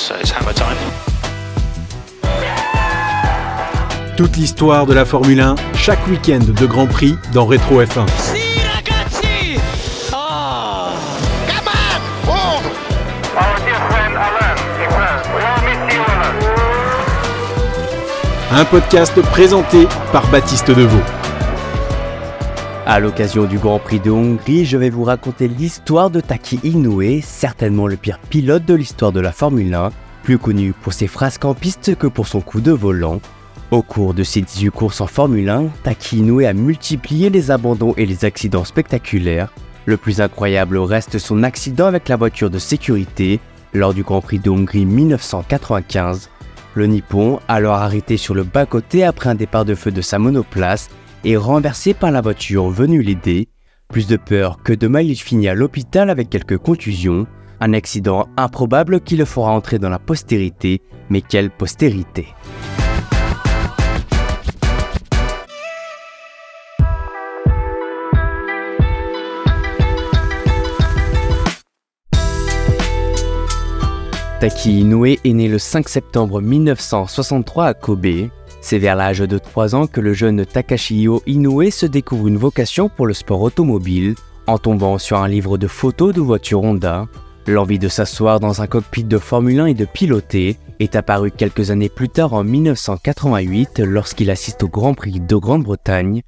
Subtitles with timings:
[0.00, 0.76] it's, it's hammer time.
[4.16, 8.06] Toute l'histoire de la Formule 1, chaque week-end de Grand Prix dans Rétro F1.
[8.18, 9.58] Sì, ragazzi!
[10.12, 10.92] Ah!
[11.46, 12.00] Come on!
[12.30, 12.64] Hold!
[13.36, 14.56] Our dear friend Alain,
[15.34, 16.34] we all miss you, Alain.
[18.60, 21.00] Un podcast présenté par Baptiste Deveau.
[22.86, 27.20] À l'occasion du Grand Prix de Hongrie, je vais vous raconter l'histoire de Taki Inoue,
[27.22, 29.90] certainement le pire pilote de l'histoire de la Formule 1,
[30.22, 33.20] plus connu pour ses frasques en piste que pour son coup de volant.
[33.70, 37.94] Au cours de ses 18 courses en Formule 1, Taki Inoue a multiplié les abandons
[37.96, 39.52] et les accidents spectaculaires.
[39.84, 43.40] Le plus incroyable reste son accident avec la voiture de sécurité
[43.74, 46.30] lors du Grand Prix de Hongrie 1995.
[46.74, 50.88] Le Nippon, alors arrêté sur le bas-côté après un départ de feu de sa monoplace,
[51.24, 53.48] est renversé par la voiture venue l'aider.
[53.88, 57.26] Plus de peur que de mal, il finit à l'hôpital avec quelques contusions.
[57.60, 62.28] Un accident improbable qui le fera entrer dans la postérité, mais quelle postérité
[74.40, 78.30] Taki Inoue est né le 5 septembre 1963 à Kobe.
[78.62, 82.90] C'est vers l'âge de 3 ans que le jeune Takashio Inoue se découvre une vocation
[82.90, 84.14] pour le sport automobile
[84.46, 87.06] en tombant sur un livre de photos de voitures Honda.
[87.46, 91.70] L'envie de s'asseoir dans un cockpit de Formule 1 et de piloter est apparue quelques
[91.70, 96.22] années plus tard en 1988 lorsqu'il assiste au Grand Prix de Grande-Bretagne.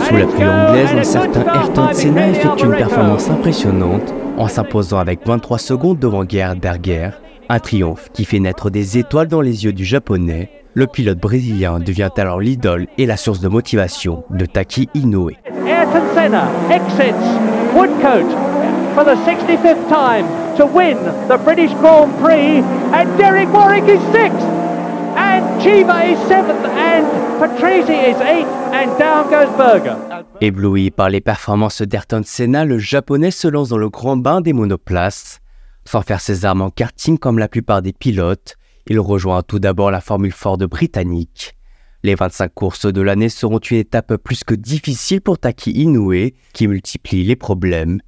[0.00, 5.24] Sous la pluie anglaise, un certain Ayrton Senna effectue une performance impressionnante en s'imposant avec
[5.24, 7.10] 23 secondes devant Gerhard Berger,
[7.50, 10.50] un triomphe qui fait naître des étoiles dans les yeux du japonais.
[10.74, 15.30] Le pilote brésilien devient alors l'idole et la source de motivation de Taki Inoue.
[15.66, 17.26] Ayrton Senna exits
[17.74, 18.30] Woodcote
[18.94, 20.26] for the 65th time
[20.56, 20.96] to win
[21.28, 22.62] the British Grand Prix,
[22.94, 24.46] and Derek Warwick is sixth,
[25.16, 27.04] and Chiba is seventh, and
[27.40, 29.96] Patrese is eighth, and down goes Berger.
[30.40, 34.52] Ébloui par les performances d'Ayrton Senna, le japonais se lance dans le grand bain des
[34.52, 35.40] monoplaces.
[35.84, 39.90] Sans faire ses armes en karting comme la plupart des pilotes, il rejoint tout d'abord
[39.90, 41.56] la Formule Ford britannique.
[42.02, 46.66] Les 25 courses de l'année seront une étape plus que difficile pour Taki Inoue, qui
[46.66, 48.00] multiplie les problèmes.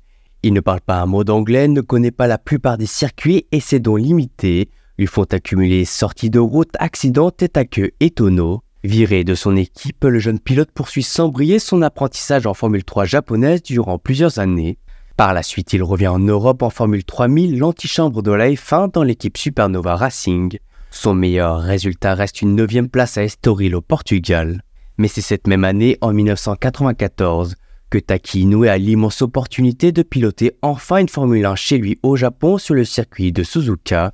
[0.43, 3.61] Il ne parle pas un mot d'anglais, ne connaît pas la plupart des circuits et
[3.61, 8.63] ses dons limités lui font accumuler sorties de route, accidents, tête à queue et tonneaux.
[8.85, 13.05] Viré de son équipe, le jeune pilote poursuit sans briller son apprentissage en Formule 3
[13.05, 14.79] japonaise durant plusieurs années.
[15.23, 19.05] Par la suite, il revient en Europe en Formule 3000, l'antichambre de la F1 dans
[19.05, 20.59] l'équipe Supernova Racing.
[20.91, 24.65] Son meilleur résultat reste une 9 place à Estoril au Portugal.
[24.99, 27.55] Mais c'est cette même année, en 1994,
[27.89, 32.17] que Taki Inoue a l'immense opportunité de piloter enfin une Formule 1 chez lui au
[32.17, 34.11] Japon sur le circuit de Suzuka.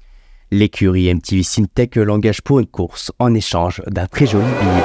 [0.50, 4.84] L'écurie MTV Syntec l'engage pour une course en échange d'un très joli billet.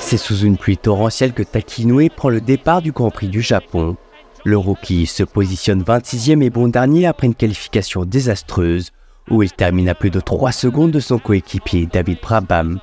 [0.00, 3.40] C'est sous une pluie torrentielle que Taki Inoue prend le départ du Grand Prix du
[3.40, 3.96] Japon.
[4.44, 8.90] Le rookie se positionne 26e et bon dernier après une qualification désastreuse
[9.30, 12.78] où il termine à plus de 3 secondes de son coéquipier David Brabham.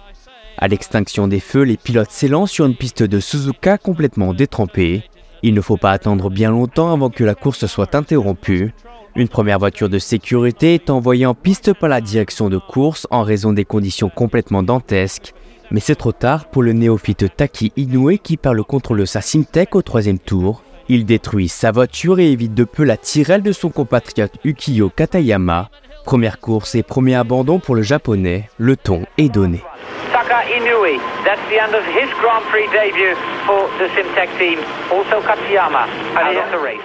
[0.57, 5.03] À l'extinction des feux, les pilotes s'élancent sur une piste de Suzuka complètement détrempée.
[5.43, 8.73] Il ne faut pas attendre bien longtemps avant que la course soit interrompue.
[9.15, 13.23] Une première voiture de sécurité est envoyée en piste par la direction de course en
[13.23, 15.33] raison des conditions complètement dantesques.
[15.71, 19.21] Mais c'est trop tard pour le néophyte Taki Inoue qui perd le contrôle de sa
[19.21, 20.63] Simtek au troisième tour.
[20.89, 25.69] Il détruit sa voiture et évite de peu la tirelle de son compatriote Ukiyo Katayama.
[26.03, 29.63] Première course et premier abandon pour le japonais, le ton est donné.
[30.11, 34.59] Taka Inoue, that's the end of his Grand Prix debut for the Simtech team.
[34.91, 36.81] Also Katsuyama out of the race.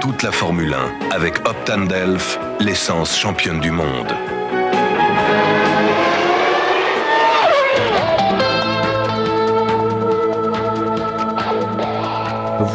[0.00, 4.14] Toute la Formule 1 avec Optan Delph, l'essence championne du monde.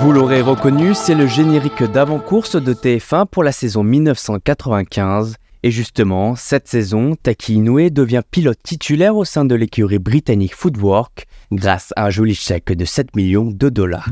[0.02, 5.36] Vous l'aurez reconnu, c'est le générique d'avant-course de TF1 pour la saison 1995.
[5.64, 11.28] Et justement, cette saison, Taki Inoue devient pilote titulaire au sein de l'écurie britannique Footwork
[11.52, 14.08] grâce à un joli chèque de 7 millions de dollars.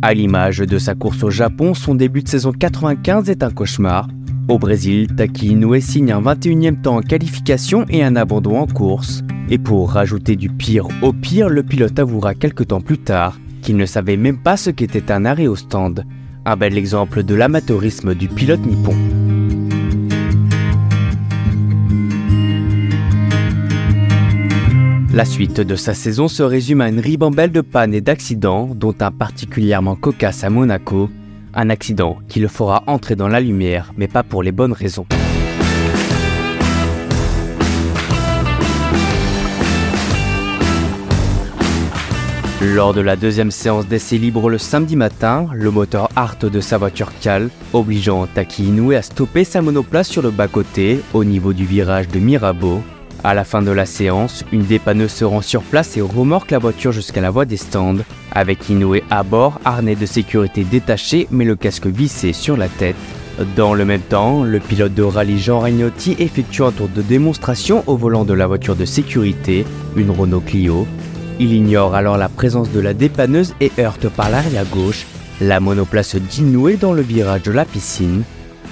[0.00, 4.08] À l'image de sa course au Japon, son début de saison 95 est un cauchemar.
[4.48, 9.20] Au Brésil, Taki Inoue signe un 21e temps en qualification et un abandon en course.
[9.50, 13.76] Et pour rajouter du pire au pire, le pilote avouera quelques temps plus tard qu'il
[13.76, 16.04] ne savait même pas ce qu'était un arrêt au stand.
[16.44, 18.94] Un bel exemple de l'amateurisme du pilote nippon.
[25.14, 28.94] La suite de sa saison se résume à une ribambelle de pannes et d'accidents, dont
[29.00, 31.08] un particulièrement cocasse à Monaco,
[31.54, 35.06] un accident qui le fera entrer dans la lumière, mais pas pour les bonnes raisons.
[42.72, 46.78] Lors de la deuxième séance d'essai libre le samedi matin, le moteur hart de sa
[46.78, 51.66] voiture cale, obligeant Taki Inoue à stopper sa monoplace sur le bas-côté, au niveau du
[51.66, 52.80] virage de Mirabeau,
[53.22, 56.58] à la fin de la séance, une dépanneuse se rend sur place et remorque la
[56.58, 57.98] voiture jusqu'à la voie des stands,
[58.32, 62.96] avec Inoue à bord, harnais de sécurité détaché mais le casque vissé sur la tête.
[63.56, 67.84] Dans le même temps, le pilote de rallye Jean Ragnotti effectue un tour de démonstration
[67.86, 69.66] au volant de la voiture de sécurité,
[69.96, 70.86] une Renault Clio.
[71.40, 75.06] Il ignore alors la présence de la dépanneuse et heurte par l'arrière gauche
[75.40, 78.22] la monoplace d'Inoue dans le virage de la piscine,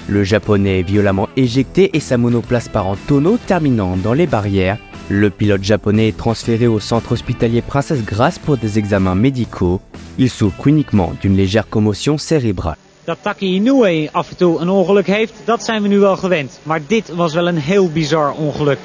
[0.07, 4.77] le japonais est violemment éjecté et sa monoplace part en tonneau terminant dans les barrières.
[5.09, 9.81] Le pilote japonais est transféré au centre hospitalier Princesse Grace pour des examens médicaux.
[10.17, 12.77] Il souffre uniquement d'une légère commotion cérébrale.
[13.05, 16.59] Dat Inoue af en toe een ongeluk heeft, dat zijn wel gewend.
[16.63, 18.79] Maar dit was wel een heel bizar ongeluk.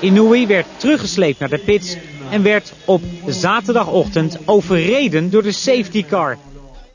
[0.00, 1.96] Inoue werd teruggesleept naar de pits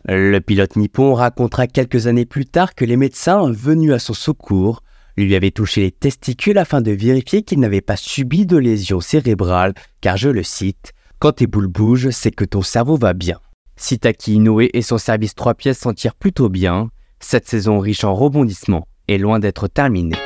[0.05, 4.83] Le pilote nippon racontera quelques années plus tard que les médecins venus à son secours
[5.15, 9.73] lui avaient touché les testicules afin de vérifier qu'il n'avait pas subi de lésions cérébrales,
[10.01, 13.39] car je le cite, Quand tes boules bougent, c'est que ton cerveau va bien.
[13.77, 16.89] Si Taki Inoue et son service 3 pièces s'en tirent plutôt bien,
[17.19, 20.17] cette saison riche en rebondissements est loin d'être terminée.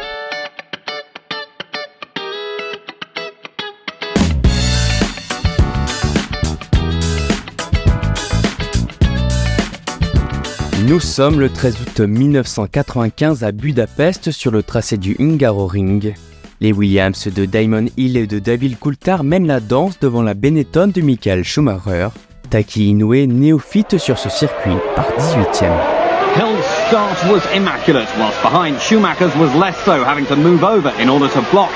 [10.86, 16.14] Nous sommes le 13 août 1995 à Budapest sur le tracé du Hungaroring.
[16.60, 20.92] Les Williams de Damon Hill et de David Coulthard mènent la danse devant la Benetton
[20.94, 22.10] de Michael Schumacher.
[22.50, 26.03] Taki Inoue, néophyte sur ce circuit, par 18e.
[26.34, 31.30] Start was immaculate, whilst behind Schumacher's was less so, having to move over in order
[31.30, 31.70] to block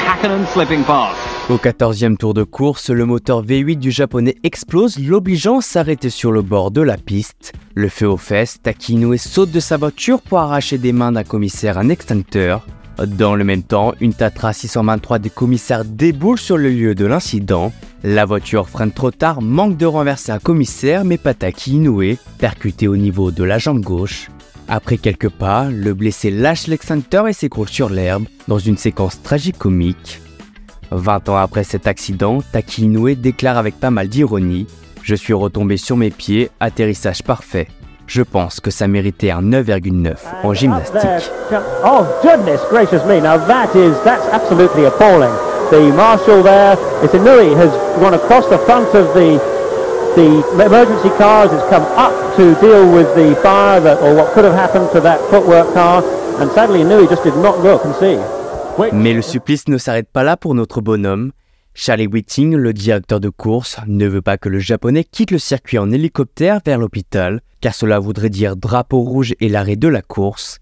[0.52, 1.16] slipping past.
[1.50, 6.32] Au 14e tour de course, le moteur V8 du japonais explose, l'obligeant à s'arrêter sur
[6.32, 7.54] le bord de la piste.
[7.76, 11.78] Le feu aux fesses, Takinoue saute de sa voiture pour arracher des mains d'un commissaire
[11.78, 12.66] un extincteur.
[13.06, 17.72] Dans le même temps, une Tatra 623 des commissaires déboule sur le lieu de l'incident.
[18.04, 21.80] La voiture freine trop tard, manque de renverser un commissaire, mais pas Taki
[22.40, 24.30] percuté au niveau de la jambe gauche.
[24.70, 30.22] Après quelques pas, le blessé lâche l'extincteur et s'écroule sur l'herbe, dans une séquence tragique-comique.
[30.92, 34.68] 20 ans après cet accident, Taki Inoue déclare avec pas mal d'ironie
[35.04, 37.68] Je suis retombé sur mes pieds, atterrissage parfait.
[38.08, 41.32] Je pense que ça méritait un 9,9 en gymnastique.
[41.86, 43.20] Oh goodness gracious me!
[43.20, 45.34] Now that is that's absolutely appalling.
[45.72, 46.78] The marshal there,
[47.56, 49.57] has gone across the front of the
[50.18, 51.52] the emergency cars.
[51.52, 55.00] Has come up to deal with the fire that or what could have happened to
[55.02, 56.04] that footwork car,
[56.42, 58.18] and sadly just did not look and see.
[58.94, 61.32] Mais le supplice ne s'arrête pas là pour notre bonhomme.
[61.74, 65.78] Charlie Whiting, le directeur de course, ne veut pas que le japonais quitte le circuit
[65.78, 70.60] en hélicoptère vers l'hôpital, car cela voudrait dire drapeau rouge et l'arrêt de la course.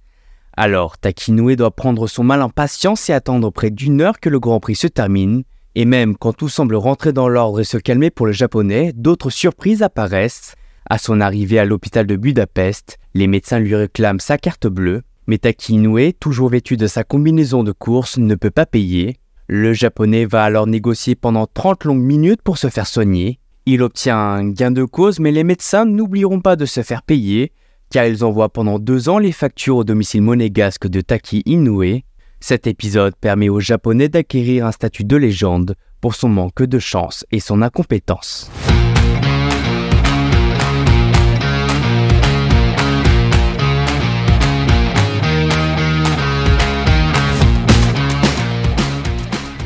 [0.57, 4.39] Alors, Takinue doit prendre son mal en patience et attendre près d'une heure que le
[4.39, 5.43] Grand Prix se termine.
[5.75, 9.29] Et même quand tout semble rentrer dans l'ordre et se calmer pour le japonais, d'autres
[9.29, 10.55] surprises apparaissent.
[10.89, 15.37] À son arrivée à l'hôpital de Budapest, les médecins lui réclament sa carte bleue, mais
[15.37, 15.81] Taki
[16.19, 19.17] toujours vêtu de sa combinaison de course, ne peut pas payer.
[19.47, 23.39] Le japonais va alors négocier pendant 30 longues minutes pour se faire soigner.
[23.65, 27.51] Il obtient un gain de cause, mais les médecins n'oublieront pas de se faire payer,
[27.89, 32.01] car ils envoient pendant deux ans les factures au domicile monégasque de Taki Inoue.
[32.47, 37.25] Cet épisode permet au japonais d'acquérir un statut de légende pour son manque de chance
[37.31, 38.51] et son incompétence.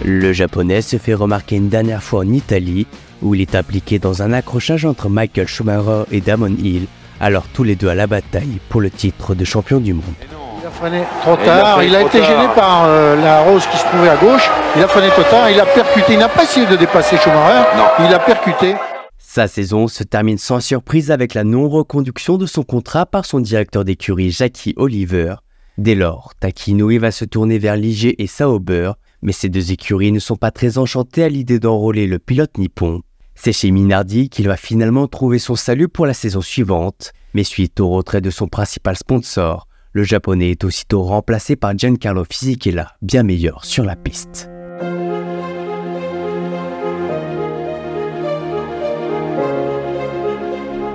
[0.05, 2.87] Le japonais se fait remarquer une dernière fois en Italie,
[3.21, 6.87] où il est impliqué dans un accrochage entre Michael Schumacher et Damon Hill,
[7.19, 10.38] alors tous les deux à la bataille pour le titre de champion du monde.
[10.69, 13.83] Il a freiné trop tard, il a, été gêné par euh, la rose qui se
[13.85, 16.67] trouvait à gauche, il a freiné trop tard, il a percuté, il n'a pas essayé
[16.67, 18.05] de dépasser Schumacher, non.
[18.05, 18.75] il a percuté.
[19.17, 23.83] Sa saison se termine sans surprise avec la non-reconduction de son contrat par son directeur
[23.83, 25.35] d'écurie Jackie Oliver.
[25.79, 28.91] Dès lors, Takinoue va se tourner vers Ligier et Sauber,
[29.23, 33.01] mais ces deux écuries ne sont pas très enchantées à l'idée d'enrôler le pilote nippon.
[33.33, 37.79] C'est chez Minardi qu'il va finalement trouver son salut pour la saison suivante, mais suite
[37.79, 43.23] au retrait de son principal sponsor, le japonais est aussitôt remplacé par Giancarlo Fisichella, bien
[43.23, 44.49] meilleur sur la piste.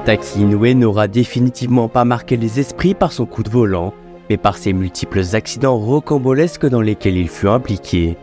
[0.05, 3.95] Taki Inoue n'aura définitivement pas marqué les esprits par son coup de volant,
[4.29, 8.17] mais par ses multiples accidents rocambolesques dans lesquels il fut impliqué.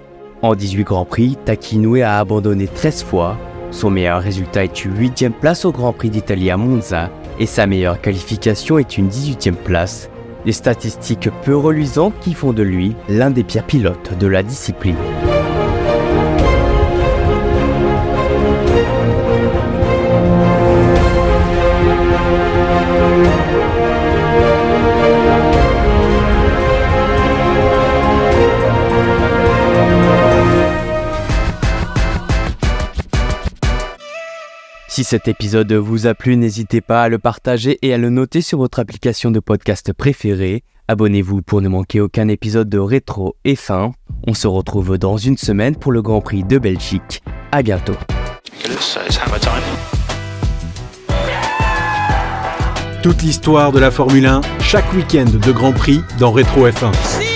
[0.43, 3.37] En 18 Grands Prix, Taki Inoue a abandonné 13 fois,
[3.71, 7.09] son meilleur résultat est une 8 place au Grand Prix d'Italie à Monza,
[7.39, 10.09] et sa meilleure qualification est une 18e place,
[10.45, 14.95] des statistiques peu reluisantes qui font de lui l'un des pires pilotes de la discipline.
[35.01, 38.41] Si cet épisode vous a plu, n'hésitez pas à le partager et à le noter
[38.41, 40.61] sur votre application de podcast préférée.
[40.87, 43.93] Abonnez-vous pour ne manquer aucun épisode de Rétro et Fin.
[44.27, 47.23] On se retrouve dans une semaine pour le Grand Prix de Belgique.
[47.51, 47.95] À bientôt.
[53.01, 57.30] Toute l'histoire de la Formule 1, chaque week-end de Grand Prix dans Rétro F1.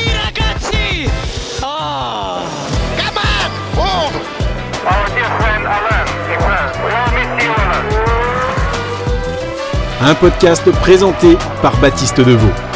[10.08, 12.75] Un podcast présenté par Baptiste Deveau.